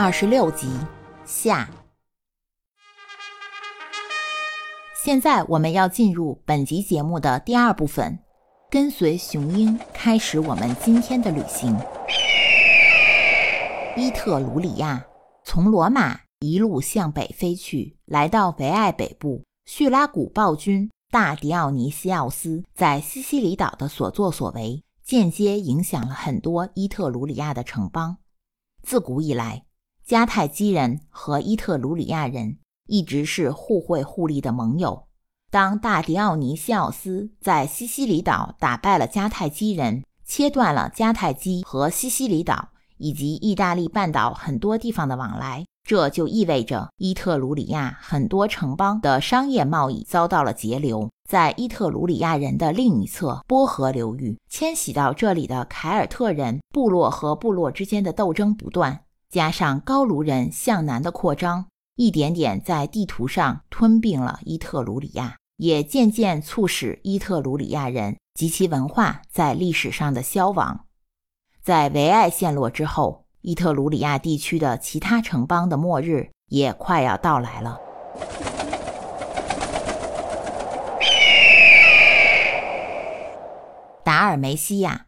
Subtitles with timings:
[0.00, 0.68] 二十六集
[1.24, 1.68] 下。
[4.94, 8.16] 现在我们要进入本集节目的第二部分，
[8.70, 11.76] 跟随雄鹰开始我们今天的旅行。
[13.96, 15.04] 伊特鲁里亚
[15.44, 28.18] 从罗马一路向北飞去，来到维埃北部，叙拉古暴君大迪奥尼西奥斯在西西里岛的所作所为，间接影响了很多伊特鲁里亚的城邦。
[28.84, 29.64] 自古以来，
[30.08, 35.04] 迦太基人和伊特鲁里亚人一直是互惠互利的盟友。
[35.50, 51.10] 当大迪奥尼西奥斯在西西里岛打败了迦太基人，切断了迦太基和西西里岛以及意大利半岛很多地方的往来，这就意味着伊特鲁里亚很多城邦的商业贸易遭到了截流。
[51.28, 61.66] 在伊特鲁里亚人的另一侧波河流域，迁徙到这里的凯尔特人部落和部落之间的斗争不断，加上高卢人向南的扩张。
[61.96, 70.84] 一点点在地图上吞并了伊特鲁里亚，也渐渐促使伊特鲁里亚人及其文化在历史上的消亡。
[71.60, 77.80] 在维埃陷落之后，伊特鲁里亚地区的其他城邦的末日也快要到来了。
[84.04, 85.06] 达尔梅西亚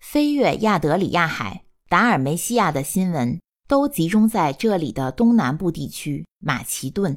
[0.00, 3.38] 飞越亚德里亚海，达尔梅西亚的新闻。
[3.68, 7.16] 都集中在这里的东南部地区马其顿。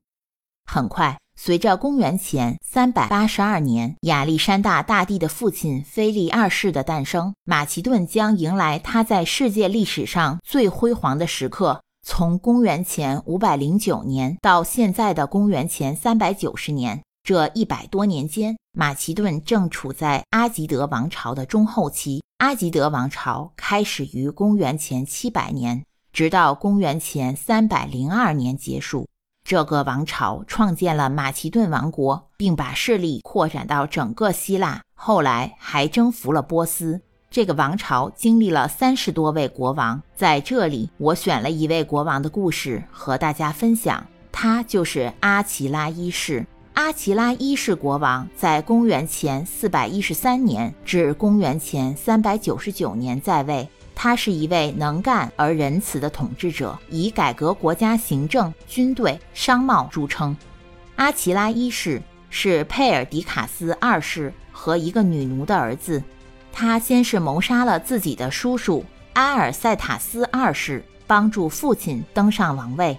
[0.65, 11.83] 很快，随着公元前三百八十二年亚历山大大帝的父亲腓力二世的诞生，马其顿将迎来他在世界历史上最辉煌的时刻。
[12.01, 22.23] 从公元前五百零九年到现在的公元前三百九十年，这一百多年间，马其顿正处在阿吉德王朝的中后期。
[22.39, 25.83] 阿吉德王朝开始于公元前七百年。
[26.13, 29.05] 直到公元前三百零二年结束，
[29.43, 34.81] 这个王朝创建了马其顿王国，并把势力扩展到整个希腊。
[34.93, 37.01] 后来还征服了波斯。
[37.29, 40.01] 这个王朝经历了三十多位国王。
[40.15, 46.47] 在这里，我选了一位国王的故事和大家分享，他就是阿奇拉一世。
[46.79, 53.67] 阿奇拉一世国王在公元前四百一十三年至公元前三百九十九年在位。
[53.93, 60.35] 他是一位能干而仁慈的统治者，以改革国家行政、军队、商贸著称。
[60.95, 66.01] 阿奇拉一世是佩尔迪卡斯二世和一个女奴的儿子。
[66.53, 72.97] 他先是谋杀了自己的叔叔阿尔塞塔斯二世，帮助父亲登上王位。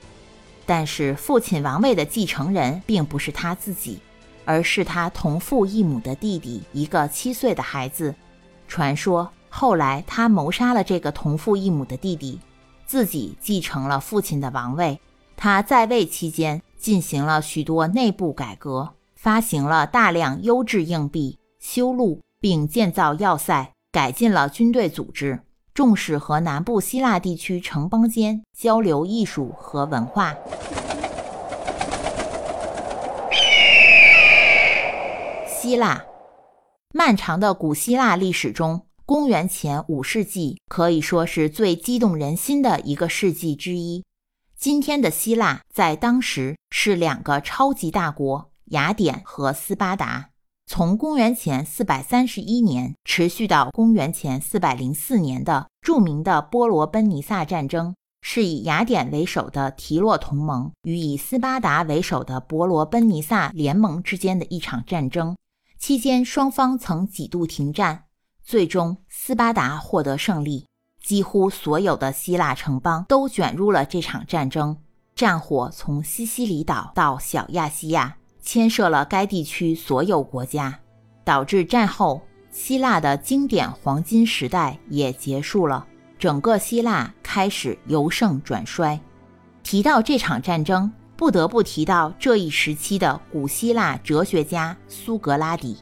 [0.70, 3.98] 但是，父亲王位的继承人并不是他自己，
[4.44, 8.14] 而是他同父异母的弟弟，一个七岁的孩子。
[8.68, 9.28] 传说。
[9.48, 12.38] 后来，他谋杀了这个同父异母的弟弟，
[12.86, 15.00] 自己继承了父亲的王位。
[15.36, 25.40] 他在位期间进行了许多内部改革，发行了大量优质硬币，修路并建造要塞，改进了军队组织，
[25.74, 30.34] 重视和南部希腊地区城邦间交流艺术和文化。
[35.46, 36.04] 希腊，
[36.92, 38.86] 漫长的古希腊历史中。
[39.04, 44.04] 公元前五世纪可以说是最激动人心的一个世纪之一。
[44.56, 50.29] 今天的希腊在当时是两个超级大国——雅典和斯巴达。
[50.72, 65.36] 从公元前四百三十一年持续到公元前四百零四年的著名的波罗奔尼撒战争，是以雅典为首的提洛同盟与以斯巴达为首的伯罗奔尼撒联盟之间的一场战争。
[65.76, 68.04] 期间，双方曾几度停战。
[68.44, 70.68] 最终，斯巴达获得胜利。
[71.02, 74.76] 几乎所有的希腊城邦都卷入了这场战争。
[75.16, 80.78] 战火从西西里岛到小亚细亚，牵涉了该地区所有国家，
[81.24, 85.86] 导致战后希腊的经典黄金时代也结束了。
[86.18, 89.00] 整个希腊开始由盛转衰。
[89.62, 95.78] 提到这场战争，不得不提到这一时期的古希腊哲学家苏格拉底。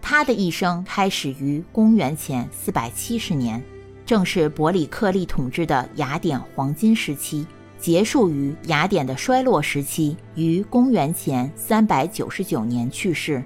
[0.00, 3.62] 他的一生开始于公元前四百七十年，
[4.04, 7.46] 正是伯里克利统治的雅典黄金时期；
[7.84, 13.44] 结束于雅典的衰落时期，于公元前三百九十九年去世。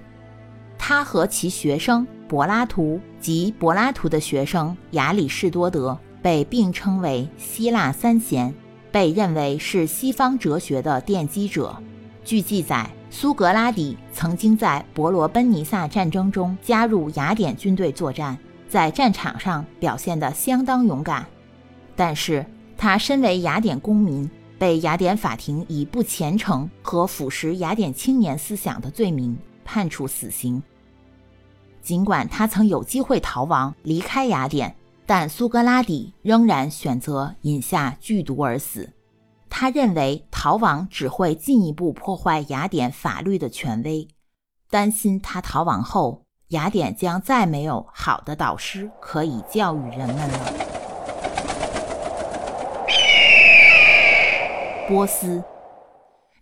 [0.78, 8.54] 他和其学生柏拉图及柏拉图的学生亚里士多德被并称为希腊三贤，
[8.92, 11.76] 被认为是西方哲学的奠基者。
[12.24, 12.88] 据记载。
[13.10, 18.38] 苏格拉底曾经在伯罗奔尼撒战争中加入雅典军队作战，
[18.68, 21.26] 在战场上表现得相当勇敢。
[21.96, 22.44] 但是
[22.78, 30.62] 他身为雅典公民，被雅典法庭以不虔诚和腐蚀雅典青年思想的罪名判处死刑。
[31.82, 38.88] 尽管他曾有机会逃亡离开雅典，但苏格拉底仍然选择饮下剧毒而死。
[39.50, 44.06] 他认为逃亡只会进一步破坏雅典法律的权威，
[44.70, 50.52] 担心他逃亡后，雅典将再没有好的导师可以教育人们了。
[54.88, 55.44] 波斯，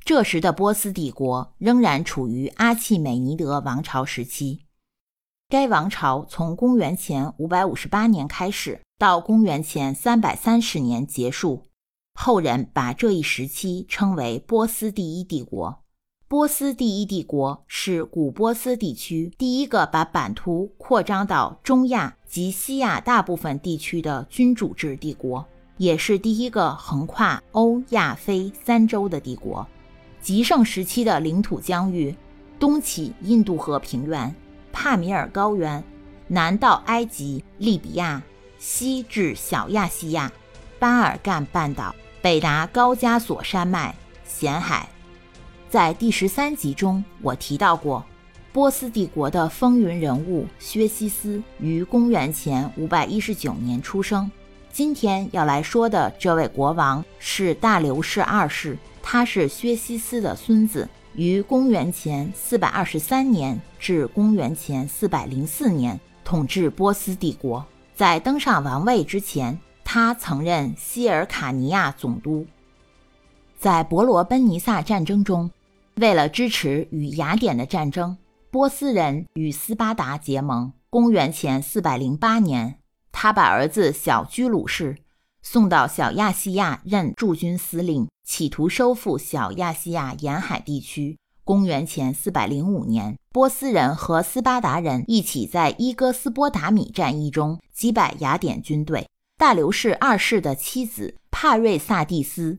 [0.05, 4.67] 这时的波斯帝国仍然处于阿契美尼德王朝时期。
[5.49, 11.65] 该王朝从公元前558年开始，到公元前330年结束。
[12.15, 15.83] 后人把这一时期称为波斯第一帝国。
[16.29, 25.45] 波斯第一帝国是古波斯地区第一个把版图扩张到中亚及西亚大部分地区的君主制帝国，
[25.77, 29.67] 也是第一个横跨欧亚非三洲的帝国。
[30.21, 32.15] 极盛时期的领土疆域，
[32.59, 34.35] 东起印度河平原、
[34.73, 35.83] 帕米尔高原，
[36.27, 38.23] 南到埃及、利比亚，
[38.59, 40.33] 西至小亚细亚、
[40.79, 41.95] 巴尔干半岛。
[42.23, 43.95] 北达高加索山脉、
[44.25, 44.89] 咸海，
[45.71, 48.05] 在第十三集中我提到过，
[48.53, 54.29] 波斯帝国的风云人物薛西斯于公元前五百一十九年出生。
[54.77, 67.65] 今天要来说的这位国王是大流士二世，他是薛西斯的孙子，于公元前四百二十三年至公元前四百零四年统治波斯帝国。
[67.95, 69.59] 在登上王位之前。
[69.83, 72.45] 他曾任西尔卡尼亚总督。
[73.59, 75.51] 在伯罗奔尼撒战争中，
[75.95, 78.19] 为了支持与雅典的战争，
[78.51, 80.71] 波斯人与斯巴达结盟。
[80.91, 82.79] 公元前408年，
[83.19, 84.99] 他把儿子小居鲁士
[85.41, 91.17] 送到小亚细亚任驻军司令，企图收复小亚细亚沿海地区。
[91.43, 99.09] 公元前405年，波斯人和斯巴达人一起在伊戈斯波达米战役中击败雅典军队。
[99.39, 102.59] 大流士二世的妻子帕瑞萨蒂斯，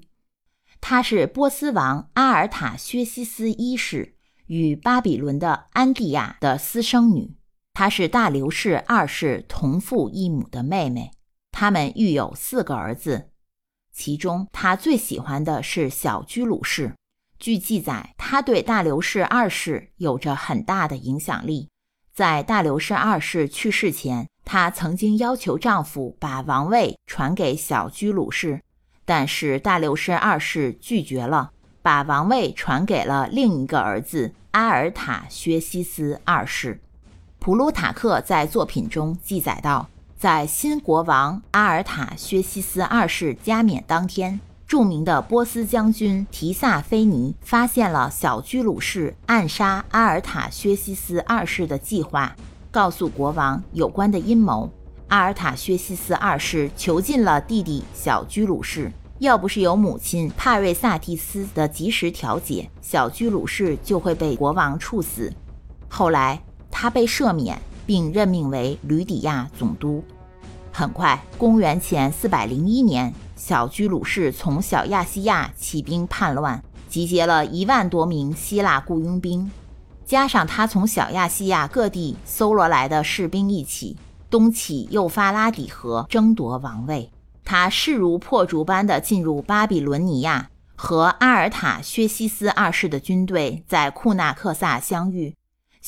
[0.82, 4.16] 她是波斯王阿尔塔薛西斯一世
[4.48, 7.37] 与巴比伦的安蒂亚的私生女。
[7.80, 11.12] 她是大流士二世同父异母的妹妹。
[11.52, 13.30] 他们育有四个儿子，
[13.94, 16.96] 其中他最喜欢的是小居鲁士。
[17.38, 21.70] 据记载，他对大流士二世有着很大的影响力。
[22.16, 24.28] 在大流士二世去世前。
[24.44, 28.62] 她曾经要求丈夫把王位传给小居鲁士，
[29.06, 31.52] 但是大流士二世拒绝了，
[31.84, 36.82] 把王位传给了另一个儿子阿尔塔薛西斯二世。
[37.40, 39.88] 普鲁塔克在作品中记载道，
[40.18, 52.36] 在新国王阿尔塔薛西斯二世加冕当天，著名的波斯将军提萨菲尼发现了小居鲁士暗杀阿尔塔薛西斯二世的计划。
[52.70, 54.70] 告诉国王有关的阴谋，
[55.08, 58.92] 阿尔塔薛西斯二世囚禁了弟弟小居鲁士。
[59.20, 65.34] 要不是有母亲帕瑞萨蒂斯的及时调解，小居鲁士就会被国王处死。
[65.88, 66.40] 后来
[66.80, 70.04] 他被赦免，并任命为吕底亚总督。
[70.72, 79.50] 很快，公元前四百零一年，小居鲁士从小亚细亚起兵叛乱，集结了一万多名希腊雇佣兵。
[80.06, 83.98] 加上他从小亚细亚各地搜罗来的士兵一起，
[84.30, 87.10] 东起幼发拉底河争夺王位。
[87.44, 95.34] 他势如破竹般地进入巴比伦尼亚，和阿尔塔薛西斯二世的军队在库纳克萨相遇。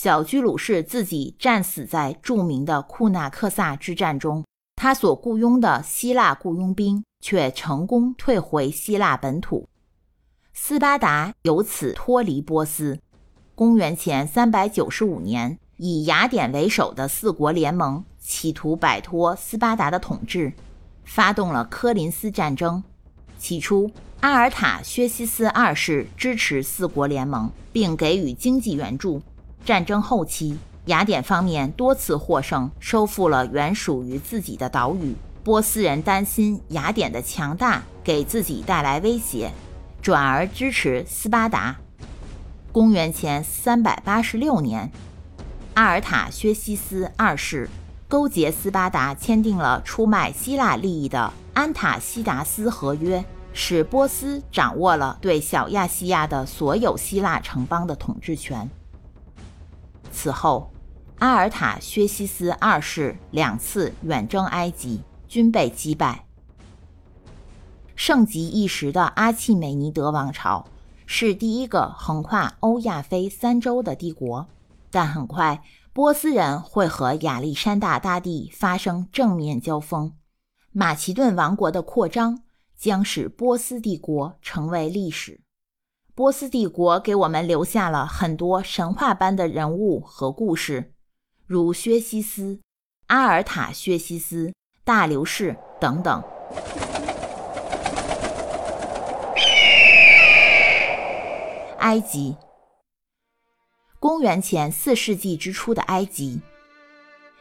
[0.01, 4.46] 小居鲁士自己战死在著名的库纳克萨之战中，
[4.77, 9.68] 他所雇佣的希腊雇佣兵却成功退回希腊本土。
[10.53, 12.98] 斯巴达由此脱离波斯。
[13.53, 20.53] 公元前三百九十五年，以雅典为首的四国联盟企图摆脱斯巴达的统治，
[21.03, 22.82] 发动了科林斯战争。
[23.38, 23.91] 起初，
[24.22, 29.22] 阿尔塔薛西斯二世支持四国联盟，并给予经济援助。
[29.66, 35.16] 战争后期，雅典方面多次获胜，收复了原属于自己的岛屿。
[35.44, 39.51] 波斯人担心雅典的强大给自己带来威胁，
[40.01, 41.78] 转而支持斯巴达。
[42.72, 44.92] 公元前三百八十六年，
[45.74, 47.70] 阿尔塔薛西斯二世
[48.08, 53.24] 勾结斯巴达，签订了出卖希腊利益的安塔西达斯合约，
[53.54, 58.70] 使波斯掌握了对小亚细亚的所有希腊城邦的统治权。
[60.12, 60.72] 此后，
[61.20, 66.25] 阿尔塔薛西斯二世两次远征埃及，均被击败。
[67.96, 70.66] 盛极一时的阿契美尼德王朝，
[71.06, 74.48] 是第一个横跨欧亚非三洲的帝国。
[74.89, 75.62] 但很快，
[75.92, 80.13] 波斯人会和亚历山大大帝发生正面交锋。
[80.72, 82.42] 马其顿王国的扩张
[82.78, 85.42] 将使波斯帝国成为历史。
[86.19, 90.91] 波斯帝国给我们留下了很多神话般的人物和故事，
[91.47, 92.59] 如薛西斯、
[93.07, 94.51] 阿尔塔薛西斯、
[94.83, 96.21] 大流士等等。
[101.77, 102.35] 埃及，
[103.97, 106.41] 公元前四世纪之初的埃及，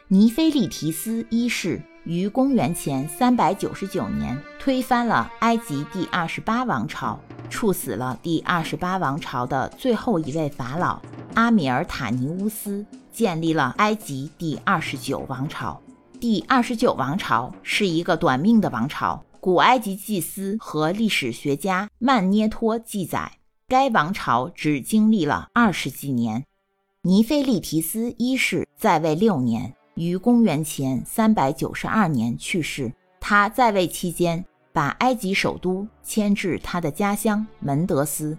[0.07, 1.81] 尼菲利提斯一世。
[2.09, 7.19] 于公元前三百九十九年，推翻了埃及第二十八王朝，
[7.51, 10.99] 处死了第二十八王朝的最后一位法老
[11.35, 15.79] 阿米尔塔尼乌斯，建立了埃及第二十九王朝。
[16.19, 19.23] 第二十九王朝是一个短命的王朝。
[19.39, 23.33] 古埃及祭司和历史学家曼涅托记载，
[23.67, 26.43] 该王朝只经历了二十几年。
[27.03, 29.75] 尼菲利提斯一世在位六年。
[29.99, 32.89] 于公元前三百九十二年去世。
[33.19, 38.37] 他在位期间，把埃及首都迁至他的家乡门德斯。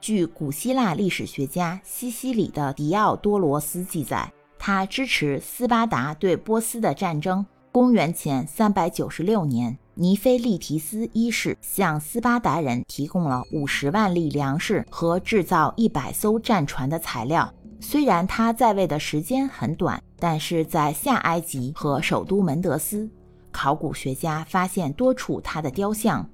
[0.00, 7.46] 据古希腊历史学家西西里的狄奥多罗斯记载，他支持斯巴达对波斯的战争。
[7.70, 17.54] 公元前三百九十六年，尼菲利提斯一世向斯巴达人提供了五十万粒粮食和制造一百艘战船的材料。
[17.80, 23.10] 虽然他在位的时间很短，但是在下埃及和首都门德斯，
[23.50, 26.24] 考古学家发现多处他的雕像。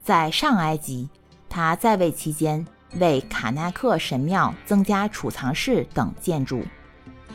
[0.00, 1.10] 在上埃及，
[1.48, 2.64] 他在位期间
[3.00, 6.62] 为卡纳克神庙增加储藏室等建筑。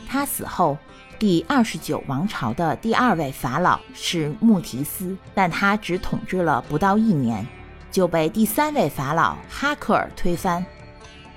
[0.08, 0.78] 他死后，
[1.18, 7.46] 第二十九王朝的第二位法老是穆提斯，但他只统治了不到一年，
[7.90, 10.64] 就被第三位法老哈克尔推翻。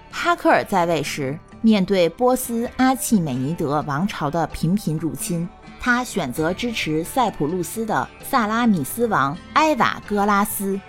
[0.09, 1.38] 哈克尔在位时。
[1.65, 10.79] 面对波斯阿契美尼德王朝的频频入侵，他选择支持塞浦路斯的萨拉米斯王埃瓦戈拉斯。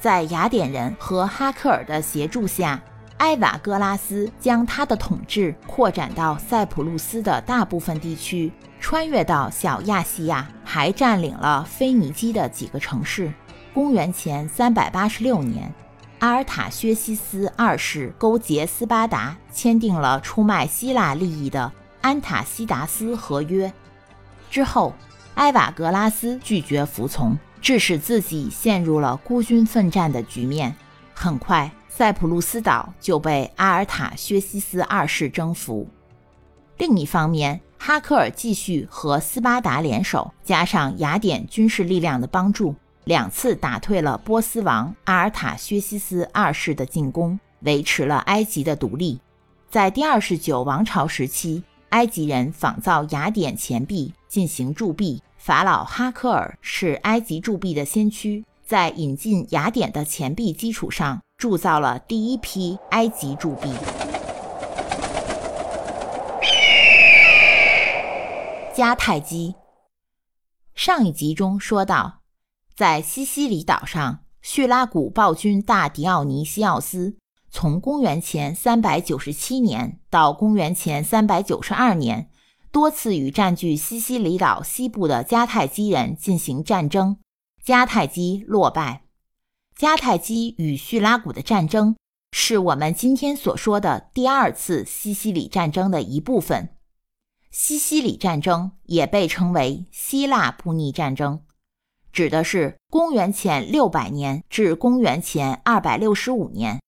[0.00, 2.82] 在雅典人和哈克尔的协助下，
[3.18, 13.30] 埃瓦戈拉斯将他的统治扩展到塞浦路斯的大部分地区，穿越到小亚细亚，还占领了腓尼基的几个城市。
[13.74, 15.70] 公元前三百八十六年。
[16.22, 23.72] 阿尔塔薛西斯二世勾结斯巴达，签订了出卖希腊利益的安塔西达斯合约。
[24.48, 24.94] 之后，
[25.34, 30.76] 埃瓦格拉斯拒绝服从，致使自己陷入了孤军奋战的局面。
[31.12, 35.88] 很快，塞浦路斯岛就被阿尔塔薛西斯二世征服。
[36.78, 42.76] 另一方面，哈克尔继续和斯巴达联手，加上雅典军事力量的帮助。
[43.04, 49.20] 两次打退了波斯王阿尔塔薛西斯二世的进攻，维持了埃及的独立。
[49.68, 63.72] 在第二十九王朝时期，埃及人仿造雅典钱币进行铸币，法老哈克尔是埃及铸币的先驱，在引进雅典的钱币基础上铸造了第一批埃及铸币。
[68.74, 69.54] 迦太基，
[70.74, 72.21] 上一集中说到。
[72.74, 77.16] 在西西里岛上，叙拉古暴君大迪奥尼西奥斯
[77.50, 82.30] 从公元前397年到公元前392年，
[82.70, 87.18] 多次与占据西西里岛西部的迦太基人进行战争，
[87.62, 89.02] 迦太基落败。
[89.78, 91.94] 迦太基与叙拉古的战争
[92.32, 96.70] 是我们今天所说的第二次西西里战争的一部分。
[97.50, 101.42] 西西里战争也被称为希腊布匿战争。
[102.12, 106.80] 指的是公元前六百年至公元前二百六十五年，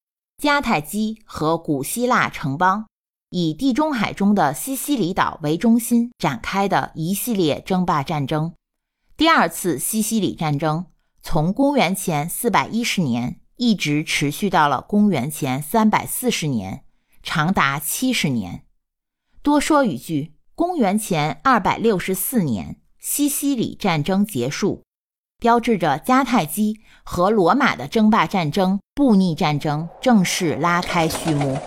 [0.43, 2.87] 迦太基和古希腊城邦
[3.31, 8.53] 以地中海中的西西里岛为中心展开的一系列争霸战争。
[9.17, 10.87] 第二次西西里战争
[11.23, 16.85] 从公元前四百一十年一直持续到了公元前三百四十年，
[17.23, 18.65] 长达七十年。
[19.43, 24.84] 多说一句，公元前二百六十四年，西西里战争结束。
[25.45, 31.59] 标志着迦太基和罗马的争霸战争、布匿战争正式拉开序幕。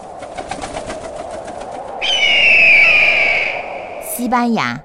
[4.01, 4.83] 西班牙，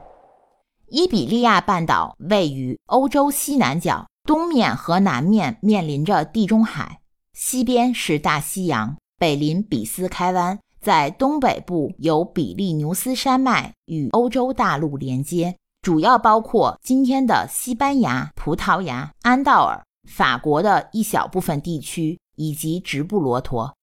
[0.89, 7.01] 伊比利亚半岛位于欧洲西南角，东面和南面面临着地中海，
[7.33, 15.57] 西边是大西洋，北临比斯开湾，在东北部有比利牛斯山脉与欧洲大陆连接。
[15.83, 23.75] 主要包括今天的西班牙、葡萄牙、安道尔、法国的一小部分地区以及直布罗陀。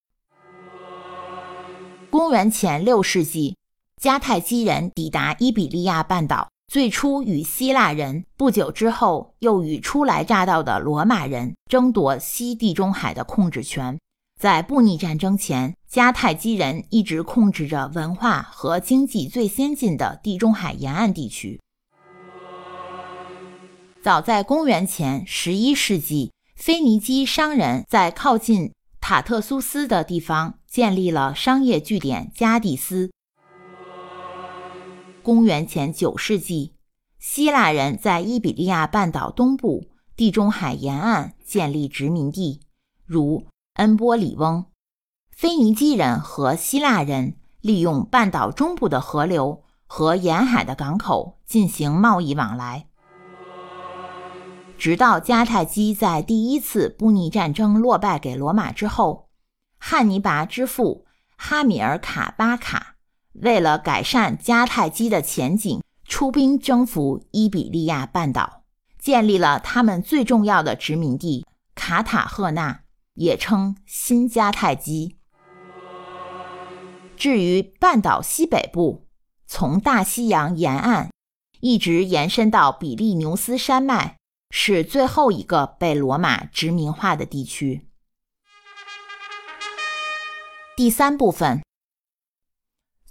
[2.09, 3.57] 公元前六世纪，
[4.01, 13.99] 迦太基人抵达伊比利亚半岛，最初与希腊人，不久之后又与初来乍到的罗马人争夺西地中海的控制权。
[14.39, 21.59] 在布匿战争前，迦太基人一直控制着文化和经济最先进的地中海沿岸地区。
[24.01, 30.55] 早在公元前十一世纪，腓尼基商人在靠近塔特苏斯的地方。
[30.69, 33.09] 建立了商业据点加蒂斯。
[35.23, 36.75] 公元前九世纪，
[37.17, 42.61] 希腊人在伊比利亚半岛东部、地中海沿岸建立殖民地，
[43.03, 44.65] 如恩波里翁。
[45.35, 52.88] 腓尼基人和希腊人利用半岛中部的河流和沿海的港口进行贸易往来，
[54.79, 59.27] 直到迦太基在第一次布匿战争落败给罗马之后。
[59.77, 61.05] 汉尼拔之父
[61.37, 62.95] 哈米尔卡巴卡
[63.33, 68.63] 为了改善迦太基的前景，出兵征服伊比利亚半岛，
[68.97, 71.45] 建立了他们最重要的殖民地
[71.75, 72.81] 卡塔赫纳，
[73.15, 75.17] 也称新迦太基。
[77.17, 79.07] 至于半岛西北部，
[79.45, 81.09] 从大西洋沿岸
[81.59, 84.17] 一直延伸到比利牛斯山脉，
[84.51, 87.87] 是最后一个被罗马殖民化的地区。
[90.75, 91.61] 第三部分，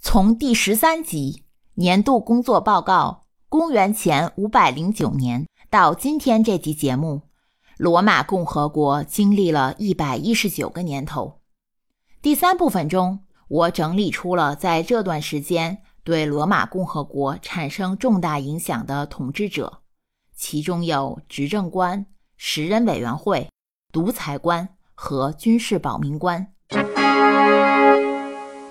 [0.01, 1.43] 从第十三集
[1.75, 7.21] 年度工作报告（公元前五百零九年）到今天这集节目，
[7.77, 11.39] 罗马共和国经历了一百一十九个年头。
[12.21, 19.81] 第三部分中，我整理出了在这段时间对罗马共和国产生重大影响的统治者，
[20.39, 22.05] 其中有执政官、
[22.37, 23.49] 时任委员会、
[23.91, 26.53] 独裁官和军事保民官。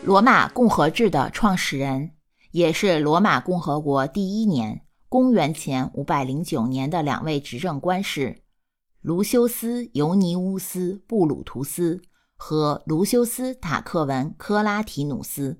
[0.02, 2.12] 罗马共和制的创始人，
[2.52, 8.40] 也是罗马共和国第一年（公元前509年）的两位执政官是
[9.02, 12.00] 卢修斯·尤尼乌斯·布鲁图斯
[12.38, 15.58] 和卢修斯·塔克文·科拉提努斯。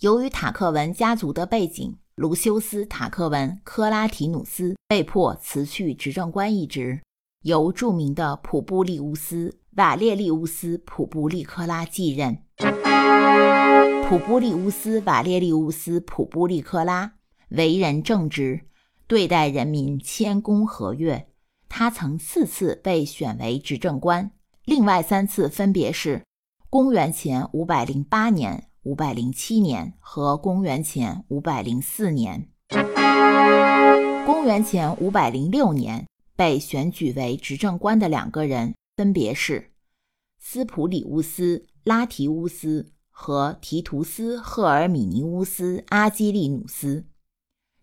[0.00, 7.00] 由于塔克文家族的背景，卢修斯·塔克文·科拉提努斯被迫辞去执政官一职，
[7.44, 12.42] 由著名的普布利乌斯·瓦列利乌斯·普布利克拉继任。
[14.08, 17.12] 普布利乌斯·瓦列利乌斯·普布利克拉
[17.50, 18.62] 为人正直，
[19.06, 21.28] 对待人民谦恭和悦。
[21.68, 24.32] 他曾四次被选为执政官，
[24.64, 26.24] 另外三次分别是
[26.68, 32.48] 公元前508年、507年和公元前504年。
[34.26, 39.72] 公元前506年被选举为执政官的两个人分别是
[40.38, 42.92] 斯普里乌斯·拉提乌斯。
[43.20, 47.04] 和提图斯·赫尔米尼乌斯·阿基利努斯，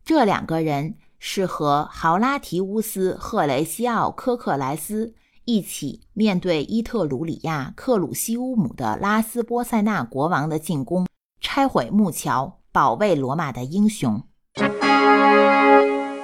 [0.05, 5.13] 这两个人是和豪拉提乌斯·赫雷西奥·科克莱斯
[5.45, 11.05] 一起面对伊特鲁里亚克鲁西乌姆的拉斯波塞纳国王的进攻，
[11.39, 14.23] 拆毁木桥，保卫罗马的英雄。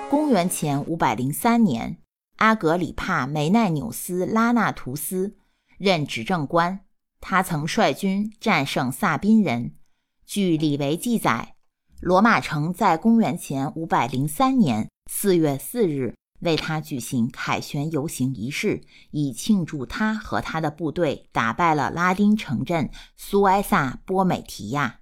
[0.10, 1.98] 公元前五百零三年，
[2.38, 5.36] 阿格里帕梅奈纽斯·拉纳图斯
[5.78, 6.80] 任执政官。
[7.20, 9.76] 他曾率军战胜萨宾人。
[10.26, 11.54] 据李维记载，
[12.00, 25.00] 罗马城在公元前五百零三年四月四日为他举行凯旋游行仪式，以庆祝他和他的部队打败了拉丁城镇苏埃萨波美提亚。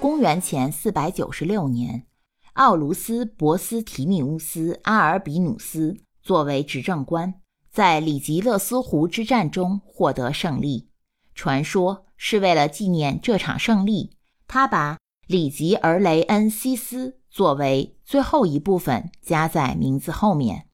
[0.00, 2.06] 公元前四百九十六年，
[2.52, 7.34] 奥卢斯·博斯提米乌斯·阿尔比努斯作为执政官。
[7.72, 10.88] 在里吉勒斯湖之战中获得胜利，
[11.34, 20.68] 传说是为了纪念这场胜利，他把里吉尔雷恩西斯作为最后一部分加在名字后面。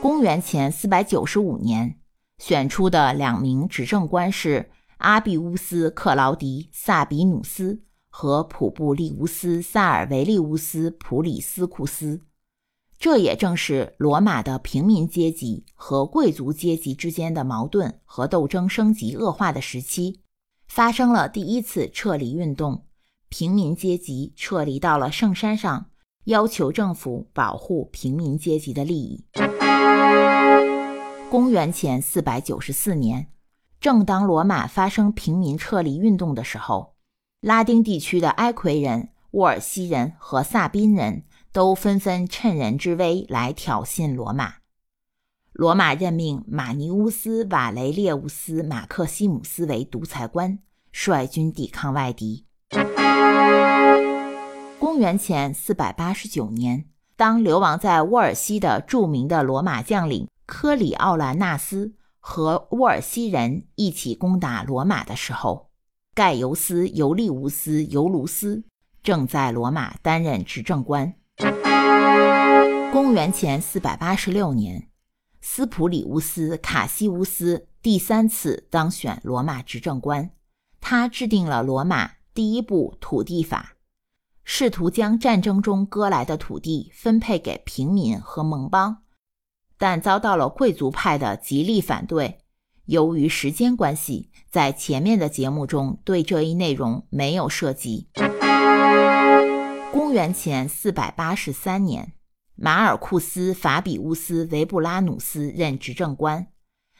[0.00, 1.98] 公元前四百九十五年，
[2.38, 12.22] 选出的两名执政官是阿比乌斯·克劳迪·萨比努斯和普布利乌斯·萨尔维利乌斯·普里斯库斯。
[12.98, 20.20] 这也正是罗马的平民阶级和贵族阶级之间的矛盾和斗争升级恶化的时期，
[20.66, 22.87] 发生了第一次撤离运动。
[23.28, 25.90] 平民阶级撤离到了圣山上，
[26.24, 29.24] 要求政府保护平民阶级的利益。
[31.30, 33.28] 公元前四百九十四年，
[33.80, 36.94] 正当罗马发生平民撤离运动的时候，
[37.40, 41.24] 拉丁地区的埃奎人、沃尔西人和萨宾人。
[41.50, 44.56] 都纷纷趁人之危来挑衅罗马。
[45.52, 50.58] 罗马任命马尼乌斯·瓦雷列乌斯·马克西姆斯为独裁官，
[50.92, 52.44] 率军抵抗外敌。
[54.78, 56.84] 公元前四百八十九年，
[57.16, 65.70] 当流亡在沃尔西的著名的罗马将领科里奥兰纳斯和沃尔西人一起攻打罗马的时候，
[66.14, 68.64] 盖尤斯·尤利乌斯·尤卢斯
[69.02, 71.14] 正在罗马担任执政官。
[72.92, 74.88] 公元前四百八十六年，
[75.40, 80.30] 斯普里乌斯·卡西乌斯第三次当选罗马执政官，
[80.80, 83.74] 他制定了罗马第一部土地法。
[84.44, 88.98] 试图将战争中割来的土地分配给平民和盟邦，
[89.76, 92.38] 但遭到了贵族派的极力反对。
[92.84, 98.06] 由于时间关系，在前面的节目中对这一内容没有涉及。
[99.90, 102.12] 公元前四百八十三年，
[102.54, 106.46] 马尔库斯·法比乌斯·维布拉努斯任执政官，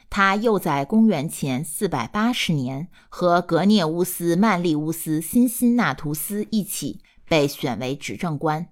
[0.09, 7.01] 他又在公元前四百八十年和格涅乌斯·曼利乌斯·辛辛那图斯一起。
[7.29, 8.69] 被选为执政官。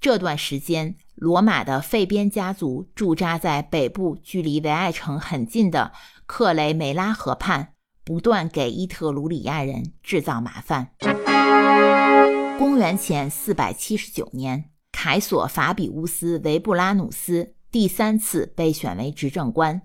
[0.00, 5.92] 这段时间，罗马的费边家族驻扎在北部，距离维埃城很近的
[6.26, 7.74] 克雷梅拉河畔，
[8.04, 10.90] 不断给伊特鲁里亚人制造麻烦。
[12.58, 19.82] 公元前四百七十九年，凯索法比乌斯·维布拉努斯第三次被选为执政官。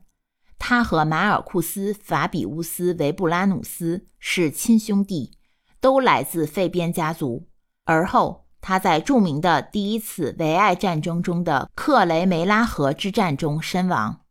[0.64, 5.32] 他和马尔库斯·法比乌斯·维布拉努斯是亲兄弟，
[5.80, 7.48] 都来自费边家族。
[7.86, 14.22] 而后，他在著名的第一次维埃战争中的克雷梅拉河之战中身亡。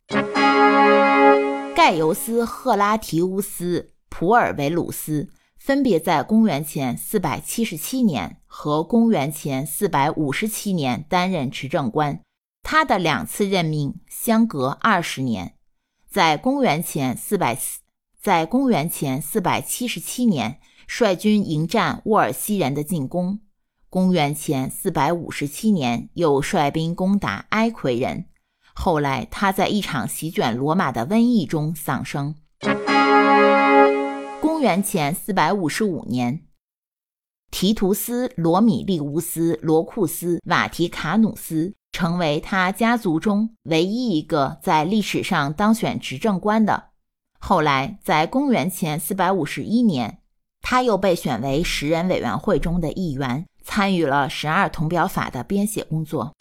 [1.75, 12.21] 盖尤斯·赫拉提乌斯·普尔维鲁斯分别在公元前477年和公元前457年担任执政官，
[12.63, 15.55] 他的两次任命相隔二十年。
[16.11, 17.57] 在公元前400，
[18.21, 20.59] 在公元前477年。
[20.85, 23.39] 率军迎战沃尔西人的进攻。
[23.89, 28.25] 公元前四百五十七年，又率兵攻打埃奎人。
[28.73, 32.35] 后来，他在一场席卷罗马的瘟疫中丧生。
[34.41, 36.41] 公元前四百五十五年，
[37.49, 46.85] 提图斯·罗米利乌斯·罗库斯·瓦提卡努斯成为他家族中唯一一个在历史上当选执政官的。
[47.39, 50.19] 后来，在公元前四百五十一年。
[50.63, 56.35] 他又被选为十人委员会中的一员，参与了十二铜表法的编写工作。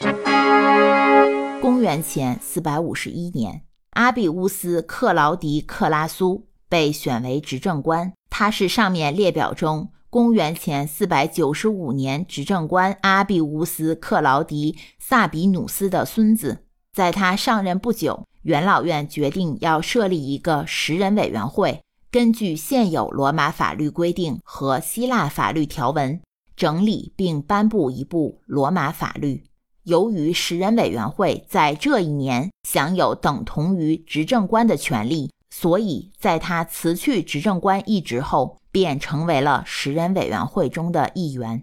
[1.63, 16.65] 公元前四百五十一年，阿比乌斯·克劳迪·克拉苏被选为执政官，他是上面列表中公元前四百九十五年执政官阿比乌斯·克劳迪·萨比努斯的孙子。
[16.93, 21.81] 在他上任不久，元老院决定要设立一个十人委员会。
[22.11, 26.21] 根据现有罗马法律规定和希腊法律条文，
[26.57, 29.45] 整理并颁布一部罗马法律。
[29.85, 41.63] 由于十人委员会在这一年享有等同于执政官的权利，所以在他辞去执政官一职后，便成为了十人委员会中的一员。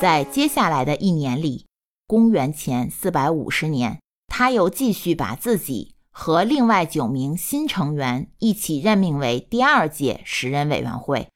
[0.00, 1.66] 在接下来的一年里，
[2.06, 5.94] 公元前四百五十年，他又继续把自己。
[6.14, 11.28] 和另外九名新成员一起任命为第二届十人委员会，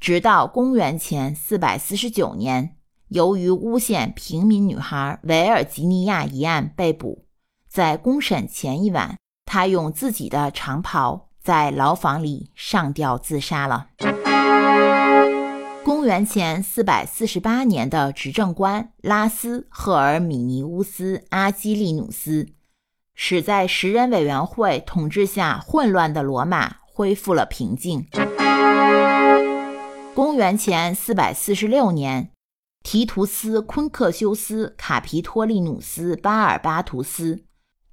[0.00, 7.26] 直到公元前四百四十九年，由于诬陷平民女孩维尔吉尼亚一案被捕。
[7.68, 13.86] 在公审前一晚，他用自己的长袍在牢房里上吊自杀了。
[15.84, 22.48] 公元前四百四十八年的执政官拉斯赫尔米尼乌斯阿基利努斯。
[23.14, 28.06] 使在十人委员会统治下混乱的罗马恢复了平静。
[30.12, 32.30] 公元前四百四十六年，
[32.82, 37.45] 提图斯·昆克修斯·卡皮托利努斯·巴尔巴图斯，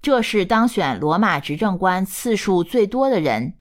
[0.03, 3.53] 这是当选罗马执政官次数最多的人。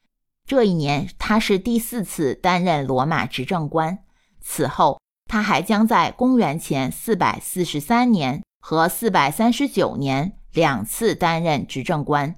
[0.44, 4.00] 这一年，他是第四次担任罗马执政官。
[4.40, 5.00] 此后，
[5.30, 10.36] 他还将在公元前四百四十三年和四百三十九年。
[10.52, 12.34] 两次担任执政官，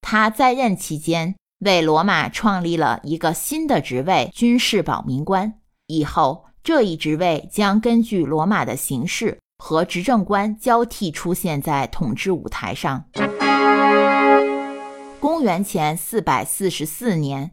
[0.00, 5.54] 他在任期间为罗马创立了一个新的职位——军事保民官。
[5.88, 13.06] 以后，这一职位将根据罗马的形势和执政官交替出现在统治舞台上。
[15.20, 17.50] 公元前四百四十四年，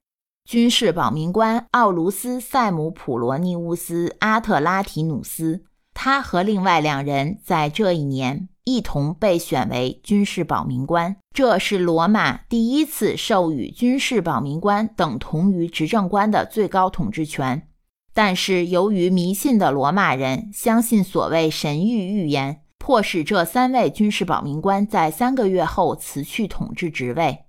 [0.48, 5.64] 军事保民官奥卢斯·塞姆普罗尼乌斯·阿特拉提努斯。
[5.94, 17.68] 他和另外两人在这一年一同被选为军事保民官，这是罗马第一次授予军事保民官等同于执政官的最高统治权。
[18.14, 27.40] 但是，由于迷信的罗马人相信所谓神谕预言，迫使这三位军事保民官在三个月后辞去统治职位。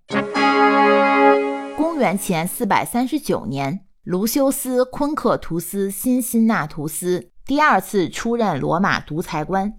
[1.76, 9.74] 公元前四百三十九年，卢修斯·昆克图斯·辛辛纳图斯第二次出任罗马独裁官。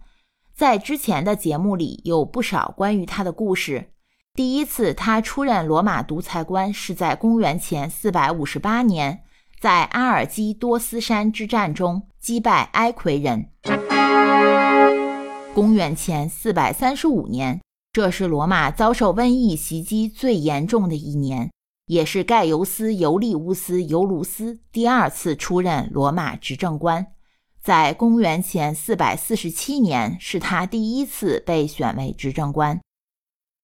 [0.56, 3.90] 在之前的节目里有不少关于他的故事。
[4.36, 9.24] 第一次他出任罗马独裁官是在公元前四百五十八年。
[9.60, 13.50] 在阿尔基多斯山之战中击败埃奎人。
[15.58, 17.60] 公元前四百三十五年，
[17.92, 21.52] 这是罗马遭受瘟疫袭击最严重的一年，
[21.88, 27.08] 也是盖尤斯·尤利乌斯·尤卢斯第二次出任罗马执政官。
[27.60, 32.80] 在公元前四百四十七年，是他第一次被选为执政官。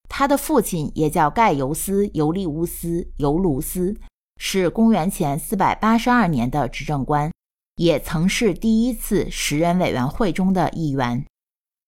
[0.09, 3.95] 他的父亲也叫盖尤斯·尤利乌斯·尤卢斯。
[4.39, 7.31] 是公元前四百八十二年的执政官，
[7.75, 11.23] 也曾是第一次十人委员会中的一员。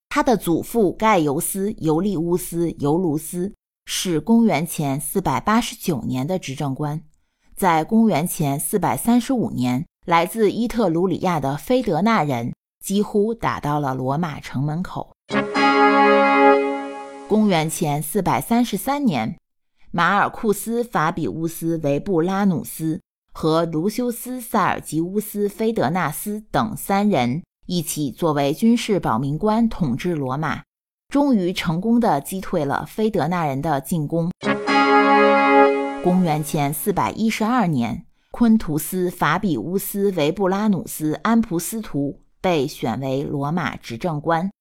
[0.10, 3.54] 他的祖父盖尤斯·尤利乌斯·尤卢斯
[3.86, 7.02] 是公元前四百八十九年的执政官。
[7.56, 15.14] 在公元前四百三十五年，来自伊特鲁里亚的菲德纳人几乎打到了罗马城门口。
[17.28, 19.38] 公元前四百三十三年。
[19.92, 23.00] 马尔库斯·法比乌斯·维布拉努斯
[23.32, 30.62] 和卢修斯·塞尔吉乌斯·菲德纳斯等三人一起作为军事保民官统治罗马，
[31.10, 34.30] 终于成功的击退了菲德纳人的进攻。
[36.04, 44.52] 公元前四百一十二年，昆图斯·法比乌斯·维布拉努斯·安普斯图被选为罗马执政官。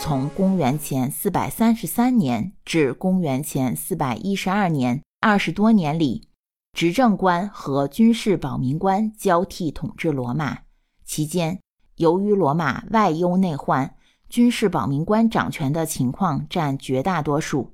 [0.00, 6.28] 从公元前四百三十三年至公元前四百一十二年，二十多年里，
[6.72, 10.60] 执政官和军事保民官交替统治罗马。
[11.08, 11.58] 期间，
[11.96, 13.96] 由于罗马外忧内患，
[14.28, 17.72] 军事保民官掌权的情况占绝大多数。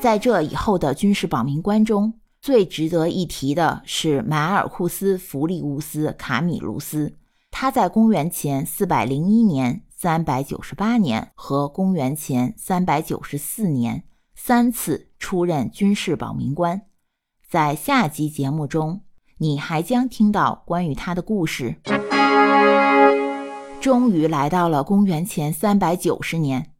[0.00, 7.14] 在这以后的军事保民官中，最值得一提的是马尔库斯·弗里乌斯·卡米卢斯，
[7.50, 9.82] 他在公元前四百零一年。
[9.98, 16.82] 三百九十八年和公元前三百九十四年三次出任军事保民官，
[17.48, 19.00] 在下集节目中，
[19.38, 21.76] 你还将听到关于他的故事。
[23.80, 26.72] 终于来到了公元前三百九十年，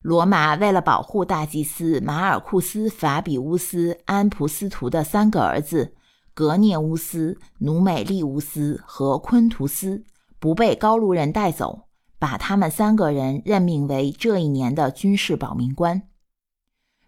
[0.00, 5.94] 罗马为了保护大祭司马尔库斯·法比乌斯·安普斯图的三个儿子
[6.32, 10.04] 格涅乌斯、努美利乌斯和昆图斯
[10.38, 11.82] 不被高卢人带走。
[12.16, 16.04] 把他们三个人任命为这一年的军事保民官。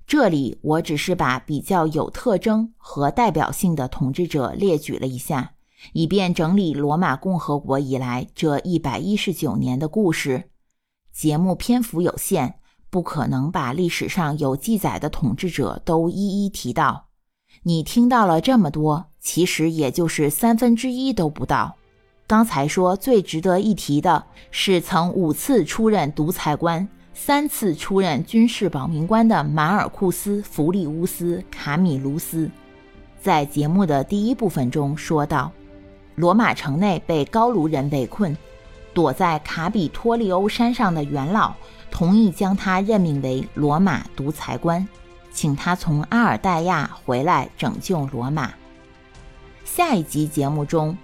[0.06, 5.54] 这里我只是把比较有特征和代表性的统治者列举了一下，
[5.92, 10.50] 以便整理罗马共和国以来这一百一十九年的故事。
[11.12, 17.06] 节目篇幅有限，不可能把历史上有记载的统治者都一一提到。
[17.64, 21.74] 你听到了这么多，其实也就是三分之一都不到。
[22.28, 26.88] 刚才说最值得一提的是曾五次出任独裁官、
[27.18, 32.48] 三次出任军事保民官的马尔库斯·弗里乌斯·卡米卢斯。
[33.22, 35.50] 在节目的第一部分中说到，
[36.14, 38.36] 罗马城内被高卢人围困，
[38.92, 41.54] 躲在卡比托利欧山上的元老
[41.90, 44.86] 同意将他任命为罗马独裁官，
[45.32, 48.52] 请他从阿尔代亚回来拯救罗马。
[49.64, 50.96] 下一集节目中。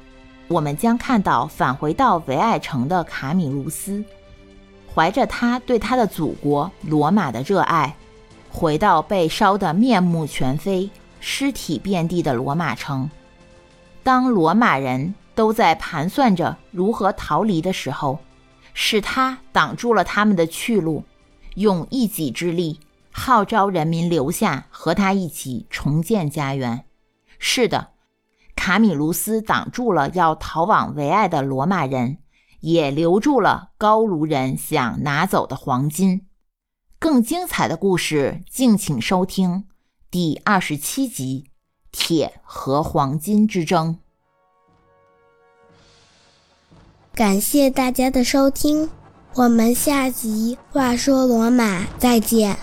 [0.49, 4.05] 我们将看到返回到维埃城的卡米卢斯，
[4.95, 7.97] 怀着他对他的祖国罗马的热爱，
[8.51, 13.11] 回到被烧得面目全非、尸体遍地的罗马城。
[14.03, 18.19] 当罗马人都在盘算着如何逃离的时候，
[18.75, 21.05] 是他挡住了他们的去路，
[21.55, 26.85] 用一己之力号召人民留下，和他一起重建家园。
[27.39, 27.89] 是的。
[28.55, 32.19] 卡米卢斯挡住了要逃往维埃的罗马人，
[32.63, 36.27] 也留住了高卢人想拿走的黄金。
[36.99, 39.65] 更精彩的故事，敬请收听
[40.11, 41.45] 第二十七集
[41.93, 43.95] 《铁和黄金之争》。
[47.15, 48.89] 感谢大家的收听，
[49.35, 52.57] 我们下集《话说罗马》再见。